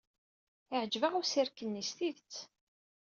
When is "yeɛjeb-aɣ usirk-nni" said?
0.71-1.83